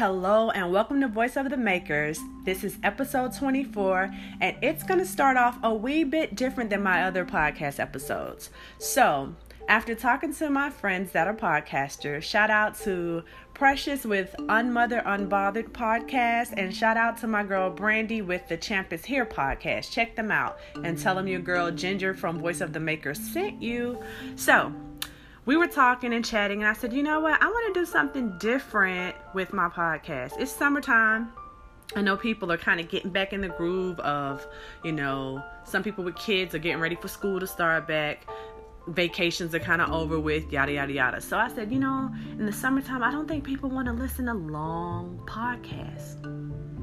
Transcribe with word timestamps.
Hello, 0.00 0.48
and 0.48 0.72
welcome 0.72 1.02
to 1.02 1.08
Voice 1.08 1.36
of 1.36 1.50
the 1.50 1.58
Makers. 1.58 2.18
This 2.44 2.64
is 2.64 2.78
episode 2.82 3.34
24, 3.36 4.10
and 4.40 4.56
it's 4.62 4.82
going 4.82 4.98
to 4.98 5.04
start 5.04 5.36
off 5.36 5.58
a 5.62 5.74
wee 5.74 6.04
bit 6.04 6.34
different 6.34 6.70
than 6.70 6.82
my 6.82 7.02
other 7.02 7.26
podcast 7.26 7.78
episodes. 7.78 8.48
So, 8.78 9.34
after 9.68 9.94
talking 9.94 10.32
to 10.36 10.48
my 10.48 10.70
friends 10.70 11.12
that 11.12 11.28
are 11.28 11.34
podcasters, 11.34 12.22
shout 12.22 12.48
out 12.48 12.76
to 12.80 13.24
Precious 13.52 14.06
with 14.06 14.34
Unmother 14.48 15.02
Unbothered 15.04 15.72
podcast, 15.72 16.54
and 16.56 16.74
shout 16.74 16.96
out 16.96 17.18
to 17.18 17.26
my 17.26 17.44
girl 17.44 17.68
Brandy 17.68 18.22
with 18.22 18.48
the 18.48 18.56
Champ 18.56 18.94
is 18.94 19.04
Here 19.04 19.26
podcast. 19.26 19.90
Check 19.90 20.16
them 20.16 20.30
out 20.30 20.60
and 20.82 20.98
tell 20.98 21.14
them 21.14 21.28
your 21.28 21.40
girl 21.40 21.70
Ginger 21.70 22.14
from 22.14 22.38
Voice 22.38 22.62
of 22.62 22.72
the 22.72 22.80
Makers 22.80 23.20
sent 23.20 23.60
you. 23.60 24.02
So, 24.34 24.72
we 25.46 25.56
were 25.56 25.66
talking 25.66 26.12
and 26.12 26.24
chatting, 26.24 26.60
and 26.60 26.68
I 26.68 26.74
said, 26.74 26.92
you 26.92 27.02
know 27.02 27.20
what? 27.20 27.42
I 27.42 27.46
want 27.46 27.74
to 27.74 27.80
do 27.80 27.86
something 27.86 28.36
different 28.38 29.16
with 29.34 29.52
my 29.52 29.68
podcast. 29.68 30.32
It's 30.38 30.52
summertime. 30.52 31.32
I 31.96 32.02
know 32.02 32.16
people 32.16 32.52
are 32.52 32.56
kind 32.56 32.78
of 32.78 32.88
getting 32.88 33.10
back 33.10 33.32
in 33.32 33.40
the 33.40 33.48
groove 33.48 33.98
of, 34.00 34.46
you 34.84 34.92
know, 34.92 35.42
some 35.64 35.82
people 35.82 36.04
with 36.04 36.14
kids 36.14 36.54
are 36.54 36.58
getting 36.58 36.80
ready 36.80 36.94
for 36.94 37.08
school 37.08 37.40
to 37.40 37.46
start 37.46 37.88
back. 37.88 38.26
Vacations 38.86 39.54
are 39.54 39.60
kind 39.60 39.82
of 39.82 39.90
over 39.90 40.20
with, 40.20 40.52
yada, 40.52 40.72
yada, 40.72 40.92
yada. 40.92 41.20
So 41.20 41.36
I 41.36 41.48
said, 41.48 41.72
you 41.72 41.78
know, 41.78 42.10
in 42.38 42.46
the 42.46 42.52
summertime, 42.52 43.02
I 43.02 43.10
don't 43.10 43.26
think 43.26 43.44
people 43.44 43.70
want 43.70 43.86
to 43.86 43.92
listen 43.92 44.26
to 44.26 44.34
long 44.34 45.20
podcasts 45.26 46.24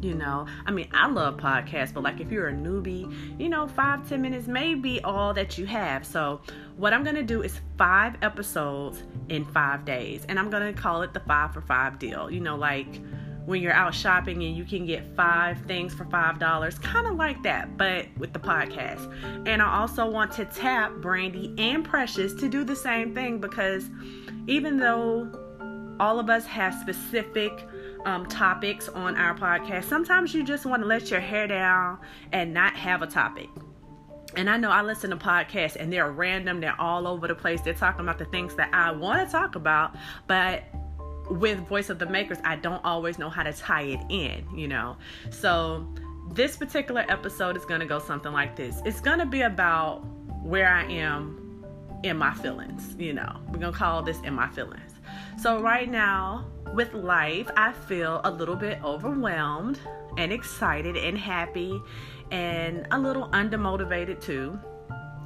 you 0.00 0.14
know 0.14 0.46
i 0.66 0.70
mean 0.70 0.88
i 0.92 1.08
love 1.08 1.36
podcasts 1.36 1.92
but 1.92 2.02
like 2.02 2.20
if 2.20 2.30
you're 2.30 2.48
a 2.48 2.52
newbie 2.52 3.40
you 3.40 3.48
know 3.48 3.66
five 3.66 4.08
ten 4.08 4.22
minutes 4.22 4.46
may 4.46 4.74
be 4.74 5.00
all 5.02 5.34
that 5.34 5.58
you 5.58 5.66
have. 5.66 6.06
So 6.06 6.40
what 6.76 6.92
i'm 6.92 7.02
gonna 7.04 7.22
do 7.22 7.42
is 7.42 7.60
five 7.76 8.16
episodes 8.22 9.02
in 9.28 9.44
five 9.44 9.84
days 9.84 10.24
and 10.28 10.38
i'm 10.38 10.50
gonna 10.50 10.72
call 10.72 11.02
it 11.02 11.12
the 11.12 11.20
five 11.20 11.52
for 11.52 11.60
five 11.60 11.98
deal. 11.98 12.30
You 12.30 12.40
know 12.40 12.56
like 12.56 13.00
when 13.46 13.62
you're 13.62 13.72
out 13.72 13.94
shopping 13.94 14.42
and 14.42 14.54
you 14.54 14.64
can 14.64 14.84
get 14.84 15.16
five 15.16 15.58
things 15.62 15.94
for 15.94 16.04
five 16.06 16.38
dollars 16.38 16.78
kind 16.78 17.06
of 17.06 17.16
like 17.16 17.42
that 17.42 17.76
but 17.76 18.06
with 18.18 18.32
the 18.32 18.38
podcast. 18.38 19.04
And 19.46 19.62
i 19.62 19.78
also 19.80 20.08
want 20.08 20.32
to 20.32 20.44
tap 20.44 20.92
brandy 20.96 21.54
and 21.58 21.84
precious 21.84 22.34
to 22.34 22.48
do 22.48 22.64
the 22.64 22.76
same 22.76 23.14
thing 23.14 23.38
because 23.38 23.90
even 24.46 24.76
though 24.76 25.30
all 26.00 26.18
of 26.20 26.30
us 26.30 26.46
have 26.46 26.74
specific 26.74 27.66
um, 28.04 28.26
topics 28.26 28.88
on 28.88 29.16
our 29.16 29.34
podcast. 29.34 29.84
Sometimes 29.84 30.34
you 30.34 30.42
just 30.44 30.66
want 30.66 30.82
to 30.82 30.86
let 30.86 31.10
your 31.10 31.20
hair 31.20 31.46
down 31.46 31.98
and 32.32 32.52
not 32.54 32.74
have 32.76 33.02
a 33.02 33.06
topic. 33.06 33.48
And 34.36 34.48
I 34.48 34.56
know 34.56 34.70
I 34.70 34.82
listen 34.82 35.10
to 35.10 35.16
podcasts 35.16 35.76
and 35.76 35.92
they're 35.92 36.10
random, 36.10 36.60
they're 36.60 36.80
all 36.80 37.06
over 37.06 37.26
the 37.26 37.34
place. 37.34 37.60
They're 37.60 37.74
talking 37.74 38.02
about 38.02 38.18
the 38.18 38.26
things 38.26 38.54
that 38.56 38.72
I 38.72 38.90
want 38.92 39.26
to 39.26 39.32
talk 39.32 39.54
about, 39.54 39.96
but 40.26 40.64
with 41.30 41.58
Voice 41.68 41.90
of 41.90 41.98
the 41.98 42.06
Makers, 42.06 42.38
I 42.44 42.56
don't 42.56 42.84
always 42.84 43.18
know 43.18 43.30
how 43.30 43.42
to 43.42 43.52
tie 43.52 43.82
it 43.82 44.00
in, 44.08 44.46
you 44.54 44.68
know. 44.68 44.96
So, 45.30 45.86
this 46.32 46.56
particular 46.56 47.06
episode 47.08 47.56
is 47.56 47.64
going 47.64 47.80
to 47.80 47.86
go 47.86 47.98
something 47.98 48.32
like 48.32 48.54
this 48.54 48.82
it's 48.84 49.00
going 49.00 49.18
to 49.18 49.24
be 49.24 49.40
about 49.40 50.04
where 50.42 50.68
I 50.68 50.84
am 50.84 51.47
in 52.02 52.16
my 52.16 52.34
feelings, 52.34 52.94
you 52.98 53.12
know. 53.12 53.40
We're 53.48 53.58
going 53.58 53.72
to 53.72 53.78
call 53.78 54.02
this 54.02 54.18
in 54.20 54.34
my 54.34 54.48
feelings. 54.48 54.92
So, 55.38 55.60
right 55.60 55.90
now, 55.90 56.46
with 56.74 56.94
life, 56.94 57.50
I 57.56 57.72
feel 57.72 58.20
a 58.24 58.30
little 58.30 58.56
bit 58.56 58.82
overwhelmed 58.84 59.80
and 60.16 60.32
excited 60.32 60.96
and 60.96 61.16
happy 61.16 61.80
and 62.30 62.86
a 62.90 62.98
little 62.98 63.28
undermotivated 63.28 64.20
too. 64.20 64.58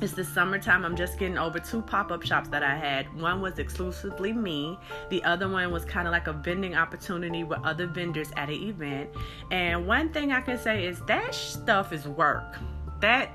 It's 0.00 0.12
the 0.12 0.24
summertime. 0.24 0.84
I'm 0.84 0.94
just 0.94 1.18
getting 1.18 1.38
over 1.38 1.58
two 1.58 1.82
pop 1.82 2.12
up 2.12 2.22
shops 2.22 2.48
that 2.50 2.62
I 2.62 2.76
had. 2.76 3.12
One 3.20 3.40
was 3.40 3.58
exclusively 3.58 4.32
me, 4.32 4.78
the 5.10 5.22
other 5.24 5.48
one 5.48 5.72
was 5.72 5.84
kind 5.84 6.06
of 6.06 6.12
like 6.12 6.28
a 6.28 6.32
vending 6.32 6.76
opportunity 6.76 7.42
with 7.42 7.58
other 7.64 7.88
vendors 7.88 8.30
at 8.36 8.48
an 8.48 8.54
event. 8.54 9.10
And 9.50 9.86
one 9.86 10.12
thing 10.12 10.30
I 10.30 10.40
can 10.40 10.56
say 10.58 10.86
is 10.86 11.00
that 11.06 11.34
stuff 11.34 11.92
is 11.92 12.06
work. 12.06 12.56
That 13.00 13.30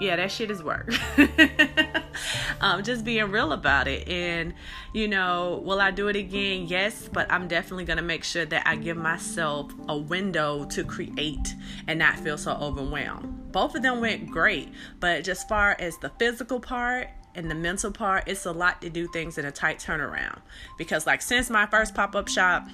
yeah, 0.00 0.16
that 0.16 0.30
shit 0.30 0.50
is 0.50 0.62
work. 0.62 0.92
um, 2.60 2.82
just 2.82 3.04
being 3.04 3.30
real 3.30 3.52
about 3.52 3.86
it. 3.86 4.08
And, 4.08 4.54
you 4.92 5.08
know, 5.08 5.62
will 5.64 5.80
I 5.80 5.90
do 5.90 6.08
it 6.08 6.16
again? 6.16 6.66
Yes, 6.66 7.08
but 7.12 7.30
I'm 7.30 7.48
definitely 7.48 7.84
going 7.84 7.98
to 7.98 8.02
make 8.02 8.24
sure 8.24 8.44
that 8.44 8.66
I 8.66 8.76
give 8.76 8.96
myself 8.96 9.72
a 9.88 9.96
window 9.96 10.64
to 10.66 10.84
create 10.84 11.54
and 11.86 11.98
not 11.98 12.18
feel 12.18 12.38
so 12.38 12.52
overwhelmed. 12.52 13.52
Both 13.52 13.74
of 13.76 13.82
them 13.82 14.00
went 14.00 14.30
great, 14.30 14.72
but 14.98 15.22
just 15.22 15.48
far 15.48 15.76
as 15.78 15.96
the 15.98 16.10
physical 16.18 16.60
part, 16.60 17.08
and 17.36 17.50
the 17.50 17.54
mental 17.54 17.90
part, 17.90 18.28
it's 18.28 18.46
a 18.46 18.52
lot 18.52 18.80
to 18.82 18.90
do 18.90 19.08
things 19.08 19.38
in 19.38 19.44
a 19.44 19.50
tight 19.50 19.78
turnaround. 19.78 20.40
Because, 20.78 21.04
like, 21.06 21.20
since 21.20 21.50
my 21.50 21.66
first 21.66 21.92
pop 21.92 22.14
up 22.14 22.28
shop, 22.28 22.68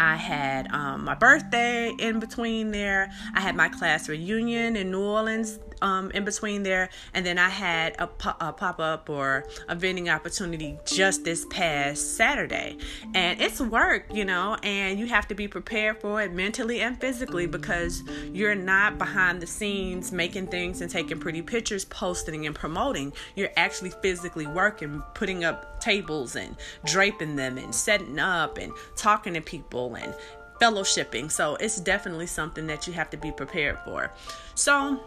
I 0.00 0.16
had 0.16 0.70
um, 0.72 1.04
my 1.04 1.14
birthday 1.14 1.94
in 1.98 2.18
between 2.18 2.70
there. 2.70 3.10
I 3.34 3.40
had 3.40 3.56
my 3.56 3.68
class 3.68 4.08
reunion 4.08 4.76
in 4.76 4.90
New 4.90 5.00
Orleans 5.00 5.58
um, 5.82 6.10
in 6.12 6.24
between 6.24 6.62
there, 6.62 6.88
and 7.14 7.24
then 7.24 7.38
I 7.38 7.48
had 7.48 7.96
a, 7.98 8.04
a 8.04 8.52
pop 8.52 8.80
up 8.80 9.08
or 9.08 9.44
a 9.68 9.74
vending 9.74 10.08
opportunity 10.08 10.78
just 10.84 11.24
this 11.24 11.46
past 11.50 12.16
Saturday. 12.16 12.76
And 13.14 13.40
it's 13.40 13.60
work, 13.60 14.06
you 14.12 14.24
know, 14.24 14.56
and 14.62 14.98
you 14.98 15.06
have 15.06 15.28
to 15.28 15.34
be 15.34 15.48
prepared 15.48 16.00
for 16.00 16.22
it 16.22 16.32
mentally 16.32 16.80
and 16.80 17.00
physically 17.00 17.46
because 17.46 18.02
you're 18.32 18.54
not 18.54 18.98
behind 18.98 19.40
the 19.40 19.46
scenes 19.46 20.12
making 20.12 20.48
things 20.48 20.80
and 20.80 20.90
taking 20.90 21.18
pretty 21.18 21.42
pictures, 21.42 21.84
posting 21.84 22.46
and 22.46 22.54
promoting. 22.54 23.12
You're 23.36 23.50
actually 23.56 23.90
physically 23.90 24.46
working, 24.46 25.02
putting 25.14 25.44
up 25.44 25.80
tables 25.80 26.36
and 26.36 26.56
draping 26.84 27.36
them 27.36 27.58
and 27.58 27.74
setting 27.74 28.18
up 28.18 28.58
and 28.58 28.72
talking 28.96 29.34
to 29.34 29.40
people 29.40 29.94
and 29.94 30.14
fellowshipping. 30.60 31.30
So 31.30 31.56
it's 31.56 31.80
definitely 31.80 32.26
something 32.26 32.66
that 32.66 32.86
you 32.86 32.92
have 32.94 33.10
to 33.10 33.16
be 33.16 33.30
prepared 33.30 33.78
for. 33.84 34.12
So 34.54 35.00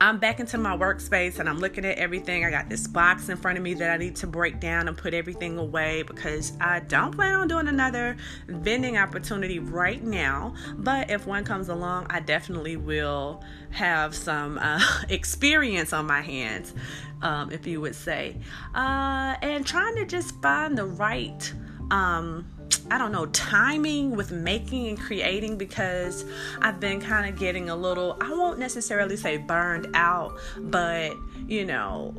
I'm 0.00 0.18
back 0.18 0.38
into 0.38 0.58
my 0.58 0.76
workspace 0.76 1.38
and 1.38 1.48
I'm 1.48 1.58
looking 1.58 1.84
at 1.84 1.96
everything. 1.96 2.44
I 2.44 2.50
got 2.50 2.68
this 2.68 2.86
box 2.86 3.30
in 3.30 3.38
front 3.38 3.56
of 3.56 3.64
me 3.64 3.72
that 3.74 3.90
I 3.90 3.96
need 3.96 4.16
to 4.16 4.26
break 4.26 4.60
down 4.60 4.86
and 4.86 4.96
put 4.96 5.14
everything 5.14 5.56
away 5.56 6.02
because 6.02 6.52
I 6.60 6.80
don't 6.80 7.14
plan 7.14 7.34
on 7.36 7.48
doing 7.48 7.68
another 7.68 8.16
vending 8.46 8.98
opportunity 8.98 9.60
right 9.60 10.04
now. 10.04 10.54
But 10.76 11.10
if 11.10 11.26
one 11.26 11.44
comes 11.44 11.70
along, 11.70 12.08
I 12.10 12.20
definitely 12.20 12.76
will 12.76 13.42
have 13.70 14.14
some 14.14 14.58
uh, 14.58 14.80
experience 15.08 15.94
on 15.94 16.06
my 16.06 16.20
hands, 16.20 16.74
um, 17.22 17.50
if 17.50 17.66
you 17.66 17.80
would 17.80 17.94
say. 17.94 18.36
Uh, 18.74 19.36
and 19.40 19.66
trying 19.66 19.94
to 19.96 20.04
just 20.04 20.40
find 20.42 20.76
the 20.76 20.84
right. 20.84 21.50
Um, 21.90 22.46
I 22.90 22.98
don't 22.98 23.12
know, 23.12 23.26
timing 23.26 24.14
with 24.14 24.30
making 24.30 24.88
and 24.88 25.00
creating 25.00 25.56
because 25.56 26.24
I've 26.60 26.80
been 26.80 27.00
kind 27.00 27.28
of 27.28 27.38
getting 27.38 27.70
a 27.70 27.76
little, 27.76 28.16
I 28.20 28.30
won't 28.30 28.58
necessarily 28.58 29.16
say 29.16 29.38
burned 29.38 29.88
out, 29.94 30.38
but 30.58 31.14
you 31.48 31.64
know, 31.64 32.14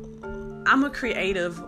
I'm 0.66 0.84
a 0.84 0.90
creative 0.90 1.62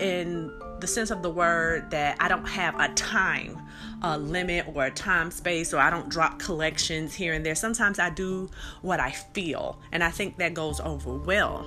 in 0.00 0.52
the 0.80 0.86
sense 0.86 1.10
of 1.10 1.22
the 1.22 1.30
word 1.30 1.90
that 1.90 2.16
I 2.20 2.28
don't 2.28 2.46
have 2.46 2.78
a 2.78 2.88
time 2.94 3.60
a 4.02 4.18
limit 4.18 4.66
or 4.74 4.86
a 4.86 4.90
time 4.90 5.30
space 5.30 5.74
or 5.74 5.78
I 5.78 5.90
don't 5.90 6.08
drop 6.08 6.38
collections 6.38 7.14
here 7.14 7.34
and 7.34 7.44
there. 7.44 7.54
Sometimes 7.54 7.98
I 7.98 8.10
do 8.10 8.50
what 8.82 9.00
I 9.00 9.10
feel, 9.10 9.80
and 9.92 10.04
I 10.04 10.10
think 10.10 10.38
that 10.38 10.54
goes 10.54 10.80
over 10.80 11.14
well. 11.14 11.66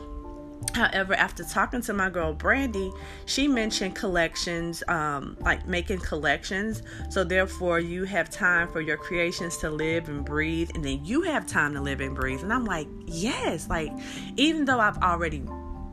However, 0.73 1.13
after 1.15 1.43
talking 1.43 1.81
to 1.81 1.93
my 1.93 2.09
girl 2.09 2.33
Brandy, 2.33 2.91
she 3.25 3.47
mentioned 3.47 3.95
collections, 3.95 4.83
um, 4.87 5.35
like 5.41 5.67
making 5.67 5.99
collections. 5.99 6.83
So, 7.09 7.23
therefore, 7.23 7.79
you 7.79 8.05
have 8.05 8.29
time 8.29 8.67
for 8.71 8.79
your 8.79 8.97
creations 8.97 9.57
to 9.57 9.69
live 9.69 10.07
and 10.07 10.23
breathe, 10.23 10.69
and 10.73 10.83
then 10.85 11.03
you 11.03 11.23
have 11.23 11.45
time 11.47 11.73
to 11.73 11.81
live 11.81 11.99
and 11.99 12.15
breathe. 12.15 12.41
And 12.41 12.53
I'm 12.53 12.65
like, 12.65 12.87
yes, 13.05 13.69
like, 13.69 13.91
even 14.37 14.65
though 14.65 14.79
I've 14.79 14.97
already 14.99 15.43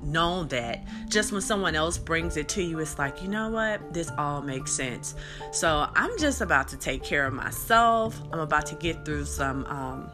known 0.02 0.46
that, 0.48 0.86
just 1.08 1.32
when 1.32 1.40
someone 1.40 1.74
else 1.74 1.98
brings 1.98 2.36
it 2.36 2.48
to 2.50 2.62
you, 2.62 2.78
it's 2.78 2.98
like, 2.98 3.20
you 3.20 3.28
know 3.28 3.50
what, 3.50 3.92
this 3.92 4.10
all 4.16 4.42
makes 4.42 4.70
sense. 4.70 5.14
So, 5.50 5.88
I'm 5.96 6.16
just 6.18 6.40
about 6.40 6.68
to 6.68 6.76
take 6.76 7.02
care 7.02 7.26
of 7.26 7.32
myself. 7.32 8.20
I'm 8.32 8.40
about 8.40 8.66
to 8.66 8.76
get 8.76 9.04
through 9.04 9.24
some, 9.24 9.64
um, 9.66 10.10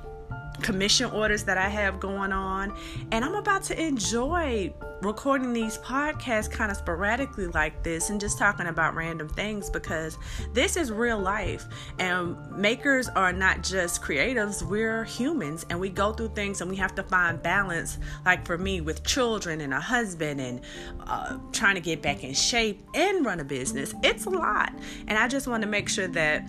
commission 0.63 1.11
orders 1.11 1.45
that 1.45 1.59
I 1.59 1.69
have 1.69 2.01
going 2.01 2.33
on. 2.33 2.77
And 3.13 3.25
I'm 3.25 3.35
about 3.35 3.63
to 3.65 3.81
enjoy 3.81 4.73
recording 5.03 5.53
these 5.53 5.77
podcasts 5.79 6.51
kind 6.51 6.71
of 6.71 6.77
sporadically 6.77 7.47
like 7.49 7.83
this 7.83 8.11
and 8.11 8.21
just 8.21 8.39
talking 8.39 8.67
about 8.67 8.95
random 8.95 9.29
things 9.29 9.69
because 9.69 10.17
this 10.53 10.77
is 10.77 10.91
real 10.91 11.19
life. 11.19 11.67
And 11.99 12.37
makers 12.51 13.09
are 13.09 13.33
not 13.33 13.63
just 13.63 14.01
creatives, 14.01 14.63
we're 14.63 15.05
humans 15.05 15.67
and 15.69 15.79
we 15.79 15.91
go 15.91 16.13
through 16.13 16.31
things 16.31 16.61
and 16.61 16.71
we 16.71 16.77
have 16.77 16.95
to 16.95 17.03
find 17.03 17.43
balance. 17.43 17.99
Like 18.25 18.47
for 18.47 18.57
me, 18.57 18.81
with 18.81 19.05
children 19.05 19.61
and 19.61 19.75
a 19.75 19.81
husband 19.81 20.41
and 20.41 20.61
uh, 21.07 21.39
trying 21.53 21.75
to 21.75 21.81
get 21.81 22.01
back 22.01 22.25
in 22.25 22.33
shape 22.33 22.83
and 22.95 23.27
run 23.27 23.41
a 23.41 23.45
business, 23.45 23.95
it's 24.03 24.25
a 24.25 24.31
lot. 24.31 24.73
And 25.07 25.19
I 25.19 25.29
just 25.29 25.47
want 25.47 25.63
to 25.63 25.69
make 25.69 25.89
sure 25.89 26.09
that 26.09 26.49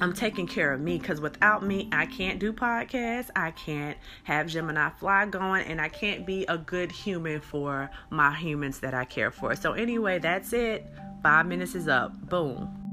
I'm 0.00 0.12
taking 0.12 0.46
care 0.46 0.72
of 0.72 0.80
me 0.80 0.98
because 0.98 1.20
without 1.20 1.64
me, 1.64 1.88
I 1.92 2.06
can't 2.06 2.38
do 2.38 2.52
podcasts. 2.52 3.30
I 3.36 3.52
can't 3.52 3.96
have 4.24 4.48
Gemini 4.48 4.90
Fly 4.90 5.26
going, 5.26 5.66
and 5.66 5.80
I 5.80 5.88
can't 5.88 6.26
be 6.26 6.44
a 6.46 6.58
good 6.58 6.90
human 6.92 7.40
for 7.40 7.90
my 8.10 8.34
humans 8.34 8.80
that 8.80 8.92
I 8.92 9.04
care 9.04 9.30
for. 9.30 9.54
So, 9.56 9.72
anyway, 9.72 10.18
that's 10.18 10.52
it. 10.52 10.86
Five 11.22 11.46
minutes 11.46 11.74
is 11.74 11.88
up. 11.88 12.12
Boom. 12.28 12.83